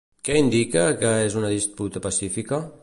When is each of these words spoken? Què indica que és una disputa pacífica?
Què 0.27 0.37
indica 0.43 0.85
que 1.03 1.11
és 1.27 1.37
una 1.43 1.53
disputa 1.59 2.05
pacífica? 2.09 2.67